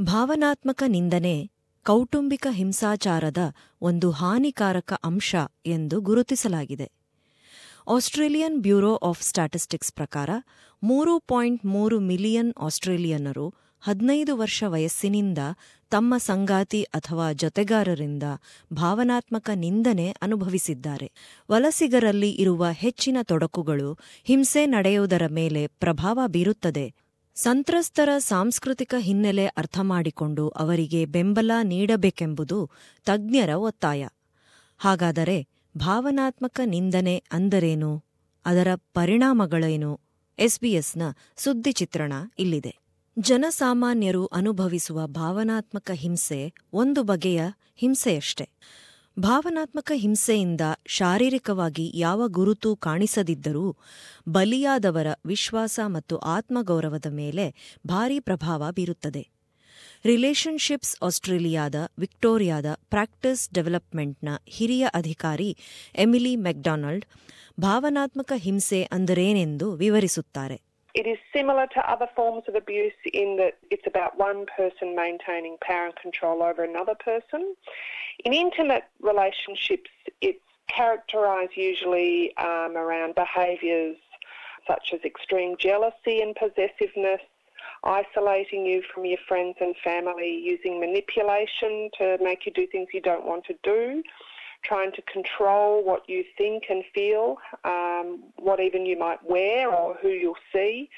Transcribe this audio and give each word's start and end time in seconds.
ಭಾವನಾತ್ಮಕ 0.00 0.82
ನಿಂದನೆ 0.86 1.50
ಕೌಟುಂಬಿಕ 1.82 2.46
ಹಿಂಸಾಚಾರದ 2.50 3.36
ಒಂದು 3.82 4.10
ಹಾನಿಕಾರಕ 4.10 5.00
ಅಂಶ 5.04 5.34
ಎಂದು 5.66 6.00
ಗುರುತಿಸಲಾಗಿದೆ. 6.00 6.90
ಆಸ್ಟ್ರೇಲಿಯನ್ 7.88 8.62
ಬ್ಯೂರೋ 8.62 8.94
ಆಫ್ 8.96 9.22
ಸ್ಟ್ಯಾಟಿಸ್ಟಿಕ್ಸ್ 9.22 9.92
ಪ್ರಕಾರ 9.92 10.30
ಮೂರು 10.82 11.20
ಪಾಯಿಂಟ್ 11.20 11.66
ಮೂರು 11.66 12.00
ಮಿಲಿಯನ್ 12.00 12.52
ಆಸ್ಟ್ರೇಲಿಯನ್ನರು 12.60 13.54
ಹದಿನೈದು 13.80 14.36
ವರ್ಷ 14.36 14.64
ವಯಸ್ಸಿನಿಂದ 14.66 15.38
ತಮ್ಮ 15.90 16.14
ಸಂಗಾತಿ 16.18 16.82
ಅಥವಾ 16.82 17.32
ಜೊತೆಗಾರರಿಂದ 17.32 18.22
ಭಾವನಾತ್ಮಕ 18.72 19.50
ನಿಂದನೆ 19.54 20.16
ಅನುಭವಿಸಿದ್ದಾರೆ. 20.22 21.12
ವಲಸಿಗರಲ್ಲಿ 21.50 22.30
ಇರುವ 22.30 22.66
ಹೆಚ್ಚಿನ 22.70 23.16
ತೊಡಕುಗಳು 23.22 23.98
ಹಿಂಸೆ 24.24 24.66
ನಡೆಯುವುದರ 24.66 25.22
ಮೇಲೆ 25.30 25.66
ಪ್ರಭಾವ 25.66 26.20
ಬೀರುತ್ತದೆ. 26.26 27.07
ಸಂತ್ರಸ್ತರ 27.38 28.08
ಸಾಂಸ್ಕೃತಿಕ 28.18 28.94
ಹಿನ್ನೆಲೆ 28.98 29.46
ಅರ್ಥಮಾಡಿಕೊಂಡು 29.46 30.48
ಅವರಿಗೆ 30.48 31.04
ಬೆಂಬಲ 31.04 31.50
ನೀಡಬೇಕೆಂಬುದು 31.62 32.70
ತಜ್ಞರ 33.04 33.48
ಒತ್ತಾಯ. 33.48 34.08
ಹಾಗಾದರೆ 34.78 35.48
ಭಾವನಾತ್ಮಕ 35.76 36.60
ನಿಂದನೆ 36.64 37.24
ಅಂದರೇನು? 37.32 38.04
ಅದರ 38.46 38.68
ಪರಿಣಾಮಗಳೇನು? 38.74 40.00
ಎಸ್ಬಿಎಸ್ನ 40.38 41.02
ಸುದ್ದಿ 41.36 41.72
ಚಿತ್ರಣ 41.72 42.12
ಇಲ್ಲಿದೆ. 42.38 42.76
ಜನಸಾಮಾನ್ಯರು 43.18 44.26
ಅನುಭವಿಸುವ 44.26 45.06
ಭಾವನಾತ್ಮಕ 45.06 45.90
ಹಿಂಸೆ 45.94 46.52
ಒಂದು 46.72 47.02
ಬಗೆಯ 47.02 47.42
ಹಿಂಸೆಯಷ್ಟೆ. 47.76 48.50
ಭಾವನಾತ್ಮಕ 49.20 49.92
ಹಿಂಸೆಯಿಂದ 49.94 50.60
ಶಾರೀರಿಕವಾಗಿ 50.86 51.92
ಯಾವ 51.94 52.28
ಗುರುತು 52.28 52.76
ಕಾಣಿಸದಿದ್ದರೂ 52.76 53.76
ಬಲಿಯಾದವರ 54.28 55.06
ವಿಶ್ವಾಸ 55.26 55.80
ಮತ್ತು 55.86 56.16
ಆತ್ಮಗೌರವದ 56.18 57.06
ಮೇಲೆ 57.10 57.46
ಭಾರೀ 57.86 58.20
ಪ್ರಭಾವ 58.20 58.70
ಬೀರುತ್ತದೆ. 58.72 59.22
ರಿಲೇಷನ್ಶಿಪ್ಸ್ 60.04 60.96
ಆಸ್ಟ್ರೇಲಿಯಾದ 61.02 61.74
ವಿಕ್ಟೋರಿಯಾದ 61.98 62.66
ಪ್ರಾಕ್ಟಿಸ್ 62.90 63.54
ಡೆವಲಪ್ಮೆಂಟ್ನ 63.54 64.28
ಹಿರಿಯ 64.48 64.86
ಅಧಿಕಾರಿ 64.94 65.56
ಎಮಿಲಿ 65.94 66.36
ಮೆಕ್ಡೊನಾಲ್ಡ್ 66.36 67.04
ಭಾವನಾತ್ಮಕ 67.60 68.32
ಹಿಂಸೆ 68.36 68.82
ಅಂದರೇನೆಂದು 68.82 69.72
ವಿವರಿಸುತ್ತಾರೆ. 69.72 70.67
It 70.94 71.06
is 71.06 71.18
similar 71.32 71.66
to 71.74 71.90
other 71.90 72.08
forms 72.16 72.44
of 72.48 72.54
abuse 72.54 72.94
in 73.12 73.36
that 73.36 73.58
it's 73.70 73.86
about 73.86 74.18
one 74.18 74.46
person 74.56 74.96
maintaining 74.96 75.56
power 75.60 75.86
and 75.86 75.96
control 75.96 76.42
over 76.42 76.64
another 76.64 76.94
person. 76.94 77.54
In 78.24 78.32
intimate 78.32 78.84
relationships, 79.00 79.90
it's 80.20 80.40
characterised 80.68 81.56
usually 81.56 82.36
um, 82.36 82.76
around 82.76 83.14
behaviours 83.14 83.96
such 84.66 84.92
as 84.92 85.00
extreme 85.04 85.56
jealousy 85.58 86.20
and 86.20 86.36
possessiveness, 86.36 87.20
isolating 87.84 88.66
you 88.66 88.82
from 88.92 89.04
your 89.04 89.18
friends 89.26 89.56
and 89.60 89.74
family, 89.82 90.38
using 90.42 90.78
manipulation 90.78 91.90
to 91.96 92.18
make 92.20 92.44
you 92.44 92.52
do 92.52 92.66
things 92.66 92.88
you 92.92 93.00
don't 93.00 93.24
want 93.24 93.44
to 93.44 93.54
do. 93.62 94.02
Trying 94.66 94.94
to 94.94 95.02
control 95.16 95.86
what 95.86 96.00
you 96.14 96.22
think 96.42 96.62
and 96.72 96.82
feel, 96.98 97.28
um, 97.64 98.14
what 98.46 98.68
even 98.68 98.84
you 98.84 98.96
might 98.98 99.30
wear 99.30 99.66
or 99.66 100.04
who 100.04 100.14
you'll 100.14 100.58
see. 100.58 100.88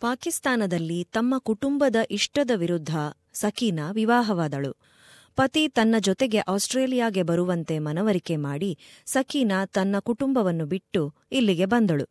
ಪಾಕಿಸ್ತಾನದಲ್ಲಿ 0.00 1.04
ತಮ್ಮ 1.04 1.38
ಕುಟುಂಬದ 1.38 1.96
ಇಷ್ಟದ 2.10 2.50
ವಿರುದ್ಧ 2.54 2.96
ಸಕೀನಾ 3.32 3.90
ವಿವಾಹವಾದಳು. 3.90 4.76
ಪತಿ 5.36 5.68
ತನ್ನ 5.68 5.94
ಜೊತೆಗೆ 5.98 6.38
ಆಸ್ಟ್ರೇಲಿಯಾಗೆ 6.38 7.22
ಬರುವಂತೆ 7.22 7.78
ಮನವರಿಕೆ 7.78 8.36
ಮಾಡಿ 8.36 8.78
ಸಕೀನಾ 9.06 9.66
ತನ್ನ 9.66 9.98
ಕುಟುಂಬವನ್ನು 9.98 10.66
ಬಿಟ್ಟು 10.66 11.14
ಇಲ್ಲಿಗೆ 11.32 11.66
ಬಂದಳು. 11.66 12.04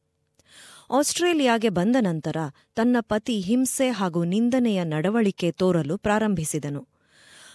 ಆಸ್ಟ್ರೇಲಿಯಾಗೆ 0.92 1.70
ಬಂದ 1.70 1.96
ನಂತರ 2.00 2.38
ತನ್ನ 2.76 2.98
ಪತಿ 3.00 3.40
ಹಿಂಸೆ 3.40 3.90
ಹಾಗೂ 3.90 4.24
ನಿಂದನೆಯ 4.24 4.84
ನಡವಳಿಕೆ 4.84 5.52
ತೋರಲು 5.52 5.98
ಪ್ರಾರಂಭಿಸಿದನು. 5.98 6.88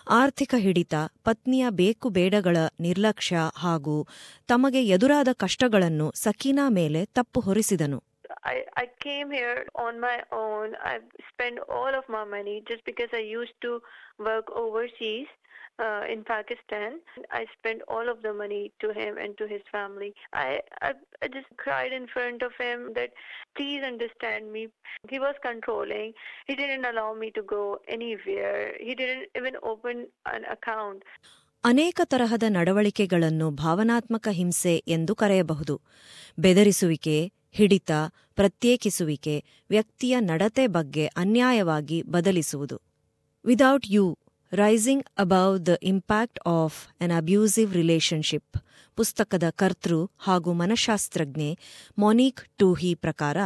ಆರ್ಥಿಕ 0.09 0.55
ಹಿಡಿತ 0.59 0.95
ಪತ್ನಿಯ 1.25 1.67
ಬೇಕು 1.71 2.09
ಬೇಡಗಳ 2.09 2.57
ನಿರ್ಲಕ್ಷ್ಯ 2.81 3.37
ಹಾಗೂ 3.57 4.07
ತಮಗೆ 4.47 4.87
ಎದುರಾದ 4.87 5.29
ಕಷ್ಟಗಳನ್ನು 5.33 6.13
ಸಕೀನಾ 6.17 6.69
ಮೇಲೆ 6.69 7.05
ತಪ್ಪು 7.05 7.41
ಹೊರಿಸಿದನು. 7.41 8.14
I, 8.44 8.56
I 8.78 8.86
came 9.02 9.30
here 9.32 9.66
on 9.76 10.00
my 10.00 10.18
own. 10.32 10.68
I 10.84 10.96
spent 11.32 11.58
all 11.70 11.94
of 11.94 12.06
my 12.10 12.24
money 12.26 12.64
just 12.68 12.84
because 12.86 13.12
I 13.14 13.24
used 13.40 13.58
to 13.62 13.72
work 14.20 14.48
overseas 14.56 15.28
uh, 15.80 16.04
in 16.14 16.24
Pakistan. 16.26 16.92
I 17.32 17.46
spent 17.58 17.82
all 17.88 18.08
of 18.10 18.22
the 18.22 18.34
money 18.34 18.72
to 18.82 18.88
him 18.92 19.18
and 19.18 19.38
to 19.38 19.48
his 19.48 19.62
family. 19.72 20.10
I, 20.34 20.48
I 20.82 20.90
I 21.24 21.28
just 21.28 21.50
cried 21.58 21.92
in 21.92 22.06
front 22.08 22.42
of 22.42 22.54
him 22.58 22.80
that 22.96 23.12
please 23.56 23.82
understand 23.84 24.52
me. 24.52 24.64
He 25.10 25.20
was 25.20 25.36
controlling. 25.42 26.10
He 26.48 26.56
didn't 26.56 26.86
allow 26.86 27.10
me 27.14 27.32
to 27.32 27.44
go 27.56 27.64
anywhere. 27.90 28.74
He 28.80 28.94
didn't 28.96 29.28
even 29.36 29.56
open 29.64 29.98
an 30.36 30.46
account. 30.58 31.02
ಅನೇಕ 31.64 32.02
ತರಹದ 32.04 32.46
ನಡವಳಿಕೆಗಳನ್ನು 32.50 33.48
ಭಾವನಾತ್ಮಕ 33.62 34.28
ಹಿಂಸೆ 34.38 34.74
ಎಂದು 34.88 35.14
ಕರೆಯಬಹುದು 35.16 35.76
ಬೆದರಿಸುವಿಕೆ 36.38 37.16
ಹಿಡಿತ, 37.55 37.91
ಪ್ರತ್ಯೇಕಿಸುವಿಕೆ, 38.35 39.45
ವ್ಯಕ್ತಿಯ 39.71 40.21
ನಡತೆ 40.21 40.67
ಬಗ್ಗೆ 40.67 41.07
ಅನ್ಯಾಯವಾಗಿ 41.07 42.03
ಬದಲಿಸುವುದು. 42.03 42.81
Without 43.45 43.87
you 43.91 44.19
rising 44.53 45.05
above 45.19 45.67
the 45.67 45.69
impact 45.83 46.41
of 46.47 47.03
an 47.03 47.13
abusive 47.13 47.75
relationship 47.75 48.59
ಪುಸ್ತಕದ 48.97 49.47
ಕರ್ತೃ 49.51 50.07
ಹಾಗೂ 50.19 50.53
ಮನಃಶಾಸ್ತ್ರಜ್ಞೆ 50.53 51.59
ಮೊನಿಕ್ 51.99 52.43
ಟೂಹಿ 52.59 52.95
ಪ್ರಕಾರ 52.95 53.37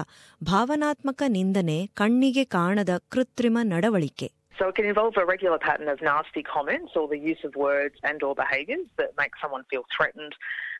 ಭಾವನಾತ್ಮಕ 0.45 1.23
ನಿಂದನೆ 1.29 1.87
ಕಣ್ಣಿಗೆ 1.87 2.45
ಕಾಣದ 2.45 2.89
ಕೃತ್ರಿಮ 3.09 3.59
ನಡವಳಿಕೆ. 3.63 4.38
So 4.59 4.69
it 4.69 4.75
can 4.75 4.87
involve 4.87 5.17
a 5.17 5.25
regular 5.25 5.59
pattern 5.59 5.89
of 5.89 6.03
nasty 6.03 6.43
comments 6.43 6.93
or 6.97 7.07
the 7.07 7.19
use 7.19 7.39
of 7.45 7.55
words 7.55 7.95
and 8.03 8.21
or 8.25 8.35
behaviours 8.35 8.87
that 8.97 9.13
make 9.17 9.31
someone 9.41 9.63
feel 9.71 9.85
threatened. 9.97 10.35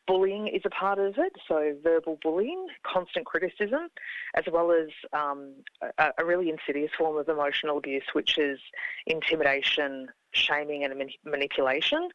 Bullying 0.05 0.47
is 0.47 0.63
a 0.65 0.69
part 0.69 0.99
of 0.99 1.17
it, 1.17 1.33
so 1.47 1.75
verbal 1.81 2.19
bullying, 2.21 2.67
constant 2.83 3.25
criticism, 3.25 3.87
as 4.35 4.43
well 4.51 4.71
as 4.71 4.89
um, 5.13 5.53
a, 5.97 6.11
a 6.17 6.25
really 6.25 6.49
insidious 6.49 6.91
form 6.97 7.17
of 7.17 7.29
emotional 7.29 7.77
abuse, 7.77 8.03
which 8.13 8.37
is 8.37 8.59
intimidation, 9.05 10.09
shaming 10.33 10.83
and 10.83 10.93
manipulation. 11.25 12.09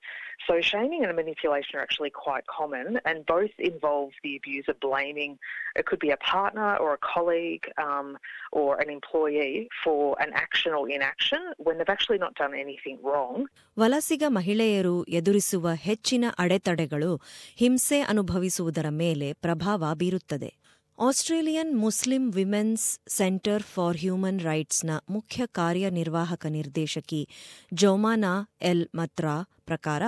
So 0.46 0.60
shaming 0.60 1.04
and 1.04 1.16
manipulation 1.16 1.78
are 1.78 1.82
actually 1.82 2.10
quite 2.10 2.46
common 2.48 3.00
and 3.04 3.24
both 3.26 3.50
involve 3.58 4.10
the 4.22 4.36
abuser 4.36 4.74
blaming, 4.80 5.38
it 5.76 5.86
could 5.86 5.98
be 5.98 6.10
a 6.10 6.16
partner 6.16 6.76
or 6.76 6.94
a 6.94 6.98
colleague 7.14 7.66
um, 7.78 8.18
or 8.52 8.80
an 8.80 8.90
employee 8.90 9.68
for 9.84 10.16
an 10.20 10.32
action 10.34 10.72
or 10.72 10.88
inaction 10.90 11.38
when 11.58 11.78
they've 11.78 11.88
actually 11.88 12.18
not 12.18 12.34
done 12.34 12.54
anything 12.54 12.98
wrong. 13.02 13.36
ವಲಸಿಗ 13.76 14.24
ಮಹಿಳೆಯರು 14.28 15.04
ಎದುರಿಸುವ 15.08 15.68
ಹೆಚ್ಚಿನ 15.74 16.24
ಅಡೆತಡೆಗಳು 16.38 17.20
ಹಿಂಸೆ 17.56 18.00
ಅನುಭವಿಸುವುದರ 18.00 18.86
ಮೇಲೆ 18.90 19.32
ಪ್ರಭಾವ 19.32 19.94
ಬೀರುತ್ತದೆ 19.94 20.50
Australian 20.98 21.78
Muslim 21.78 22.30
Women's 22.30 23.00
Centre 23.08 23.62
for 23.62 23.96
Human 23.96 24.40
ರೈಟ್ಸ್ನ 24.40 24.90
ಮುಖ್ಯ 25.10 25.46
ಕಾರ್ಯನಿರ್ವಾಹಕ 25.46 26.46
ನಿರ್ದೇಶಕಿ 26.46 27.28
ಜೋಮಾನಾ 27.74 28.56
ಎಲ್ 28.62 28.86
ಮತ್ರಾ 28.94 29.34
ಪ್ರಕಾರ, 29.66 30.02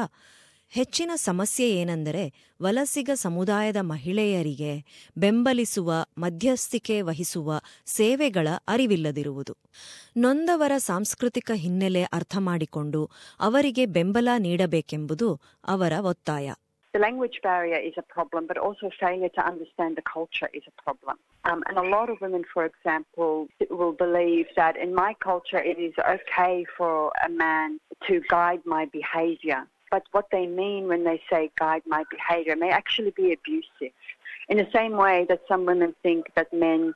ಹೆಚ್ಚಿನ 0.72 1.10
ಸಮಸ್ಯೆ 1.14 1.70
ಏನೆಂದರೆ 1.70 2.22
ವಲಸಿಗ 2.62 3.10
ಸಮುದಾಯದ 3.14 3.76
ಮಹಿಳೆಯರಿಗೆ 3.80 4.84
ಬೆಂಬಲಿಸುವ, 5.16 6.06
ಮಧ್ಯಸ್ಥಿಕೆ 6.18 7.02
ವಹಿಸುವ 7.02 7.60
ಸೇವೆಗಳ 7.86 8.48
ಅರಿವಿಲ್ಲದಿರುವುದು. 8.68 9.56
ನೊಂದವರ 10.16 10.72
ಸಾಂಸ್ಕೃತಿಕ 10.78 11.50
ಹಿನ್ನೆಲೆ 11.54 12.02
ಅರ್ಥಮಾಡಿಕೊಂಡು 12.02 13.10
ಅವರಿಗೆ 13.40 13.86
ಬೆಂಬಲ 13.86 14.28
ನೀಡಬೇಕೆಂಬುದು 14.38 15.40
ಅವರ 15.64 15.92
ಒತ್ತಾಯ. 16.00 16.52
The 16.96 17.02
language 17.02 17.40
barrier 17.42 17.76
is 17.76 17.92
a 17.98 18.02
problem, 18.02 18.46
but 18.46 18.56
also 18.56 18.88
failure 18.98 19.28
to 19.28 19.46
understand 19.46 19.98
the 19.98 20.02
culture 20.10 20.48
is 20.54 20.62
a 20.66 20.82
problem. 20.82 21.18
Um, 21.44 21.62
and 21.68 21.76
a 21.76 21.82
lot 21.82 22.08
of 22.08 22.22
women, 22.22 22.42
for 22.54 22.64
example, 22.64 23.48
will 23.68 23.92
believe 23.92 24.46
that 24.56 24.78
in 24.78 24.94
my 24.94 25.12
culture 25.20 25.58
it 25.58 25.78
is 25.78 25.92
okay 26.08 26.64
for 26.74 27.12
a 27.22 27.28
man 27.28 27.80
to 28.06 28.22
guide 28.30 28.62
my 28.64 28.86
behavior. 28.86 29.66
But 29.90 30.04
what 30.12 30.30
they 30.32 30.46
mean 30.46 30.88
when 30.88 31.04
they 31.04 31.20
say 31.28 31.50
guide 31.58 31.82
my 31.86 32.04
behavior 32.10 32.56
may 32.56 32.70
actually 32.70 33.10
be 33.10 33.30
abusive. 33.34 33.92
In 34.48 34.56
the 34.56 34.68
same 34.72 34.92
way 34.92 35.26
that 35.28 35.42
some 35.46 35.66
women 35.66 35.94
think 36.02 36.32
that 36.34 36.50
men 36.50 36.94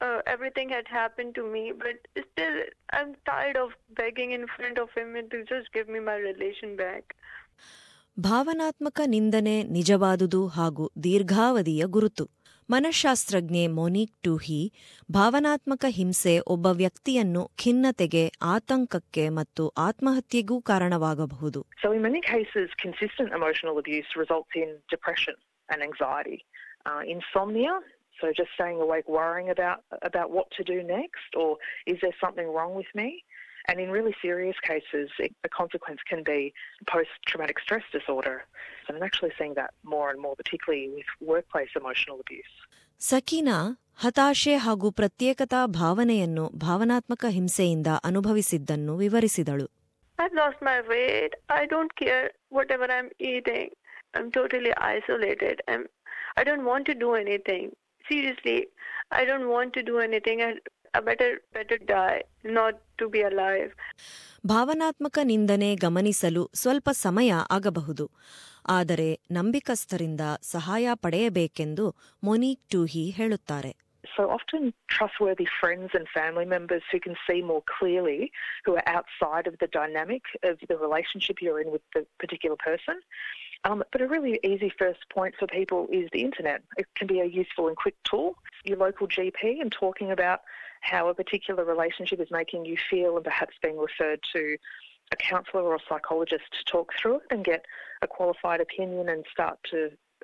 uh, 0.00 0.20
everything 0.26 0.68
had 0.68 0.88
happened 0.88 1.34
to 1.34 1.44
me, 1.44 1.72
but 1.76 1.96
still, 2.32 2.56
I'm 2.92 3.14
tired 3.26 3.56
of 3.56 3.70
begging 3.94 4.32
in 4.32 4.46
front 4.46 4.78
of 4.78 4.88
him 4.96 5.16
and 5.16 5.30
to 5.30 5.44
just 5.44 5.72
give 5.72 5.88
me 5.88 6.00
my 6.00 6.16
relation 6.28 6.76
back. 6.76 7.04
ಭಾವನಾತ್ಮಕ 8.18 9.00
ನಿಂದನೆ 9.06 9.54
ನಿಜವಾದುದು 9.76 10.46
ಹಾಗೂ 10.46 10.84
ದೀರ್ಘಾವಧಿಯ 11.02 11.84
ಗುರುತು 11.86 12.24
ಮನಃಶಾಸ್ತ್ರಜ್ಞೆ 12.71 13.67
ಮೊನೀಕ್ 13.67 14.23
ಟೂಹಿ 14.23 14.73
ಭಾವನಾತ್ಮಕ 15.11 15.85
ಹಿಂಸೆ 15.89 16.39
ಒಬ್ಬ 16.47 16.67
ವ್ಯಕ್ತಿಯನ್ನು 16.71 17.51
ಖಿನ್ನತೆಗೆ 17.55 18.31
ಆತಂಕಕ್ಕೆ 18.41 19.29
ಮತ್ತು 19.29 19.69
ಆತ್ಮಹತ್ಯೆಗೂ 19.69 20.61
ಕಾರಣವಾಗಬಹುದು 20.61 21.65
So, 28.17 28.27
uh, 28.27 28.33
just 28.33 28.51
staying 28.57 28.79
awake, 28.81 29.07
worrying 29.09 29.49
about 29.49 29.77
about 30.01 30.29
what 30.31 30.47
to 30.57 30.63
do 30.63 30.77
next, 30.87 31.29
or 31.35 31.49
is 31.87 31.97
there 32.01 32.15
something 32.23 32.47
wrong 32.47 32.73
with 32.75 32.91
me? 32.95 33.09
And 33.68 33.80
in 33.80 33.90
really 33.90 34.14
serious 34.22 34.58
cases, 34.70 35.08
it, 35.18 35.32
the 35.44 35.48
consequence 35.48 36.00
can 36.10 36.22
be 36.22 36.40
post-traumatic 36.92 37.58
stress 37.64 37.82
disorder. 37.96 38.36
And 38.86 38.96
I'm 38.96 39.02
actually 39.02 39.32
seeing 39.38 39.54
that 39.54 39.72
more 39.94 40.10
and 40.10 40.20
more, 40.24 40.36
particularly 40.42 40.88
with 40.98 41.10
workplace 41.32 41.72
emotional 41.82 42.18
abuse. 42.24 42.54
Sakeena 43.00 43.56
ಹತಾಶೆ 44.02 44.54
ಹಾಗೂ 44.66 44.90
ಪ್ರತ್ಯೇಕತಾ 44.90 45.58
ಭಾವನೆಯನ್ನು 45.80 46.44
ಭಾವನಾತ್ಮಕ 46.66 47.24
ಹಿಂಸೆಯಿಂದ 47.36 47.86
ಅನುಭವಿಸಿದ್ದನ್ನು 48.10 48.94
ವಿವರಿಸಿದಳು 49.02 49.66
I've 50.18 50.32
lost 50.32 50.60
my 50.62 50.78
weight. 50.92 51.32
I 51.48 51.66
don't 51.72 51.92
care 52.02 52.30
whatever 52.48 52.86
I'm 52.96 53.10
eating. 53.32 53.68
I'm 54.14 54.28
totally 54.36 54.72
isolated. 54.94 55.56
I'm, 55.68 55.82
I 56.40 56.44
don't 56.48 56.64
want 56.64 56.84
to 56.90 56.94
do 56.94 57.10
anything. 57.14 57.64
Seriously, 58.10 58.58
I 59.10 59.24
don't 59.30 59.48
want 59.48 59.70
to 59.74 59.82
do 59.82 59.96
anything. 59.98 60.38
I, 60.48 60.52
I 60.52 60.79
Better 60.95 61.41
better 61.53 61.77
die, 61.79 62.21
not 62.45 62.75
to 62.97 63.09
be 63.09 63.21
alive. 63.23 63.71
ಭಾವನಾತ್ಮಕ 64.43 65.17
ನಿಂದನೆ 65.31 65.69
ಗಮನಿಸಲು 65.83 66.43
ಸ್ವಲ್ಪ 66.61 66.89
ಸಮಯ 67.05 67.31
ಆಗಬಹುದು 67.57 68.05
ಆದರೆ 68.77 69.07
ನಂಬಿಕಸ್ಥರಿಂದ 69.37 70.23
ಸಹಾಯ 70.53 70.87
ಪಡೆಯಬೇಕೆಂದು 71.05 71.85
ಮೊನಿಕ್ 72.23 72.65
ಟೂಹಿ 72.75 73.05
ಹೇಳುತ್ತಾರೆ 73.19 73.73
So 74.15 74.23
often 74.35 74.63
trustworthy 74.93 75.45
friends 75.59 75.91
and 75.97 76.05
family 76.15 76.45
members 76.53 76.83
who 76.91 76.99
can 77.05 77.15
see 77.25 77.37
more 77.51 77.61
clearly, 77.75 78.21
who 78.65 78.71
are 78.79 78.87
outside 78.95 79.45
of 79.51 79.55
the 79.61 79.69
dynamic 79.77 80.23
of 80.49 80.55
the 80.69 80.77
relationship 80.85 81.37
you're 81.43 81.61
in 81.63 81.69
with 81.75 81.85
the 81.95 82.01
particular 82.23 82.57
person. 82.67 82.97
Um, 83.64 83.82
but 83.92 84.00
a 84.00 84.06
really 84.06 84.34
easy 84.44 84.70
first 84.78 85.02
point 85.10 85.34
for 85.38 85.46
people 85.48 85.80
is 85.90 86.08
the 86.12 86.22
internet. 86.22 86.58
It 86.76 86.86
can 86.94 87.08
be 87.08 87.20
a 87.20 87.24
useful 87.24 87.66
and 87.68 87.76
quick 87.76 87.96
tool. 88.04 88.28
Your 88.64 88.78
local 88.78 89.06
GP 89.08 89.40
and 89.62 89.70
talking 89.72 90.10
about 90.12 90.40
how 90.82 91.08
a 91.08 91.14
particular 91.14 91.64
relationship 91.64 92.20
is 92.20 92.30
making 92.30 92.64
you 92.64 92.76
feel 92.90 93.12
and 93.16 93.24
perhaps 93.24 93.54
being 93.64 93.78
referred 93.78 94.20
to 94.34 94.42
a 95.12 95.16
counsellor 95.30 95.62
or 95.62 95.74
a 95.76 95.84
psychologist 95.88 96.44
to 96.56 96.60
talk 96.74 96.88
through 96.98 97.16
it 97.16 97.22
and 97.32 97.44
get 97.44 97.62
a 98.02 98.08
qualified 98.16 98.60
opinion 98.60 99.08
and 99.08 99.24
start 99.34 99.56
to 99.72 99.78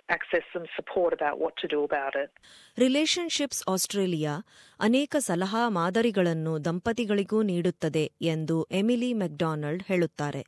access 0.09 0.45
some 0.53 0.67
support 0.77 1.13
about 1.13 1.37
what 1.43 1.55
to 1.63 1.67
do 1.75 1.81
about 1.89 2.15
it. 2.23 2.31
Relationships 2.79 3.63
Australia 3.73 4.33
ಅನೇಕ 4.81 5.17
ಸಲಹಾ 5.29 5.63
ಮಾದರಿಗಳನ್ನು 5.79 6.53
ದಂಪತಿಗಳಿಗೂ 6.67 7.39
ನೀಡುತ್ತದೆ 7.43 8.05
ಎಂದು 8.35 8.57
Emily 8.81 9.11
McDonald 9.23 9.83
ಹೇಳುತ್ತಾರೆ 9.83 10.43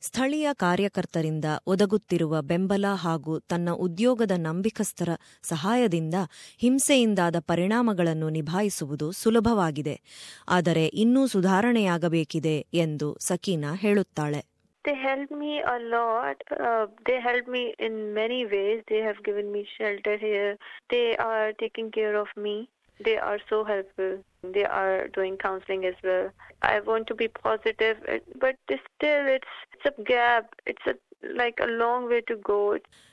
ಸ್ಥಳೀಯ 0.00 0.48
ಕಾರ್ಯಕರ್ತರಿಂದ 0.52 1.44
ಒದಗುತ್ತಿರುವ 1.66 2.42
ಬೆಂಬಲ 2.42 2.84
ಹಾಗೂ 2.94 3.38
ತನ್ನ 3.38 3.70
ಉದ್ಯೋಗದ 3.70 4.30
ನಂಬಿಕಸ್ಥರ 4.36 5.08
ಸಹಾಯದಿಂದ 5.42 6.14
ಹಿಂಸೆಯಿಂದಾದ 6.58 7.36
ಪರಿಣಾಮಗಳನ್ನು 7.38 8.28
ನಿಭಾಯಿಸುವುದು 8.28 9.12
ಸುಲಭವಾಗಿದೆ. 9.12 10.00
ಆದರೆ 10.48 10.86
ಇನ್ನೂ 10.86 11.26
ಸುಧಾರಣೆಯಾಗಬೇಕಿದೆ 11.26 12.66
ಎಂದು 12.74 13.16
ಸಕೀನಾ 13.20 13.74
ಹೇಳುತ್ತಾಳೆ. 13.74 14.53
They 14.85 14.95
helped 14.97 15.31
me 15.33 15.61
a 15.67 15.77
lot. 15.89 16.37
Uh, 16.59 16.85
they 17.05 17.19
helped 17.19 17.49
me 17.49 17.63
in 17.79 18.13
many 18.13 18.45
ways. 18.45 18.83
They 18.87 18.99
have 18.99 19.23
given 19.23 19.51
me 19.51 19.67
shelter 19.77 20.17
here. 20.17 20.51
They 20.89 21.07
are 21.19 21.53
taking 21.53 21.91
care 21.91 22.15
of 22.15 22.29
me. 22.37 22.55
They 22.99 23.17
are 23.19 23.39
so 23.49 23.57
helpful. 23.63 24.13
They 24.53 24.65
are 24.65 25.07
doing 25.09 25.37
counseling 25.37 25.85
as 25.85 25.97
well. 26.03 26.25
I 26.63 26.79
want 26.81 27.07
to 27.07 27.15
be 27.15 27.27
positive, 27.43 27.97
but 28.39 28.55
still, 28.87 29.23
it's 29.27 29.53
it's 29.73 29.85
a 29.85 30.03
gap. 30.03 30.47
It's 30.65 30.87
a 30.87 30.95
like 31.33 31.59
a 31.59 31.69
long 31.83 32.01
way 32.07 32.21
to 32.23 32.37
go. 32.43 32.59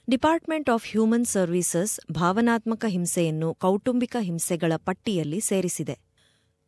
Department 0.08 0.68
of 0.70 0.84
human 0.90 1.24
services 1.26 1.92
ಭಾವನಾತ್ಮಕ 2.10 2.84
ಹಿಂಸೆಯನ್ನು 2.86 3.48
ಕೌಟುಂಬಿಕ 3.54 4.16
ಹಿಂಸೆಗಳ 4.20 4.72
ಪಟ್ಟಿಯಲ್ಲಿ 4.88 5.40
ಸೇರಿಸಿದೆ 5.40 5.96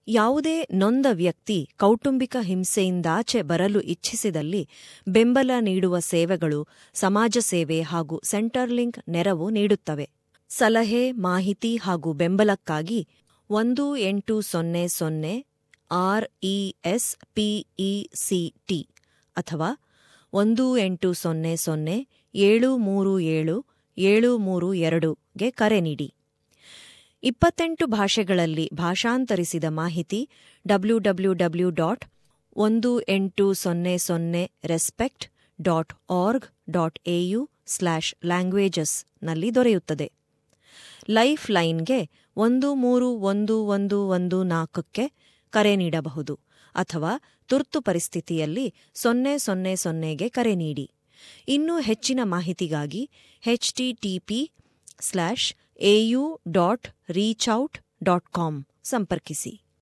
ಯಾವುದೇ 0.08 0.68
ನೊಂದ 0.74 1.06
ವ್ಯಕ್ತಿ 1.12 1.70
ಕೌಟುಂಬಿಕ 1.78 2.38
ಹಿಂಸೆಯಿಂದಾಚೆ 2.42 3.42
ಬರಲು 3.42 3.82
ಇಚ್ಛಿಸಿದಲ್ಲಿ 3.82 4.70
ಬೆಂಬಲ 5.08 5.52
ನೀಡುವ 5.60 6.00
ಸೇವೆಗಳು 6.00 6.68
ಸಮಾಜ 6.94 7.38
ಸೇವೆ 7.42 7.82
ಹಾಗೂ 7.82 8.22
ಸೆಂಟರ್ಲಿಂಕ್ 8.24 9.10
ನೆರವು 9.10 9.50
ನೀಡುತ್ತವೆ. 9.50 10.10
ಸಲಹೆ, 10.50 11.12
ಮಾಹಿತಿ 11.12 11.76
ಹಾಗೂ 11.78 12.14
ಬೆಂಬಲಕ್ಕಾಗಿ 12.14 13.08
ಒಂದು 13.50 13.98
ಎಂಟು 13.98 14.42
ಸೊನ್ನೆ 14.42 14.88
ಸೊನ್ನೆ 14.88 15.46
ಆರ್ಇಎಸ್ 15.92 17.18
ಪಿಇಸಿಟಿ 17.34 18.88
ಅಥವಾ 19.38 19.70
ಒಂದು 20.34 20.78
ಎಂಟು 20.78 21.14
ಸೊನ್ನೆ 21.14 21.56
ಸೊನ್ನೆ 21.56 22.08
ಏಳು 22.36 22.78
ಮೂರು 22.78 23.20
ಏಳು 23.20 23.66
ಏಳು 23.98 24.38
ಮೂರು 24.38 24.74
ಎರಡುಗೆ 24.74 25.52
ಕರೆ 25.52 25.80
ನೀಡಿ. 25.82 26.14
ಇಪ್ಪತ್ತೆಂಟು 27.24 27.88
ಭಾಷೆಗಳಲ್ಲಿ 27.88 28.70
ಭಾಷಾಂತರಿಸಿದ 28.74 29.63
ಮಾಹಿತಿ 29.70 30.30
ಡಬ್ಲ್ಯೂ 30.68 31.00
ಡಬ್ಲ್ಯೂ 31.00 31.34
ಡಬ್ಲ್ಯೂ 31.34 31.70
ಡಾಟ್ 31.70 32.06
ಒಂದು 32.56 33.01
ಎಂಟು 33.01 33.53
ಸೊನ್ನೆ 33.53 33.98
ಸೊನ್ನೆ 33.98 34.51
respect 34.65 35.25
dot 35.62 35.94
org 36.10 36.46
dot 36.70 37.00
AU 37.06 37.50
slash 37.65 38.15
ಲ್ಯಾಂಗ್ವೇಜಸ್ನಲ್ಲಿ 38.25 39.56
ದೊರೆಯುತ್ತದೆ. 39.56 40.12
ಲೈಫ್ 41.10 41.51
ಲೈನ್ಗೆ 41.51 42.10
ಒಂದು 42.38 42.75
ಮೂರು 42.75 43.10
ಒಂದು 43.10 43.65
ಒಂದು 43.65 44.08
ಒಂದು 44.08 44.44
ನಾಲ್ಕಕ್ಕೆ 44.44 45.12
ಕರೆ 45.50 45.75
ನೀಡಬಹುದು 45.75 46.39
ಅಥವಾ 46.75 47.20
ತುರ್ತು 47.48 47.82
ಪರಿಸ್ಥಿತಿಯಲ್ಲಿ 47.82 48.74
ಸೊನ್ನೆ 48.94 49.38
ಸೊನ್ನೆ 49.38 49.75
ಸೊನ್ನೆಗೆ 49.75 50.30
ಕರೆ 50.30 50.56
ನೀಡಿ. 50.56 50.92
ಇನ್ನೂ 51.48 51.80
ಹೆಚ್ಚಿನ 51.80 52.20
ಮಾಹಿತಿಗಾಗಿ 52.24 53.10
HTTP 53.48 54.51
slash 55.00 55.56
AU 55.86 56.24
dot 56.52 56.88
reachout 57.10 57.78
dot 58.04 58.28
com 58.30 58.58
ಸಂಪರ್ಕಿಸಿ 58.84 59.52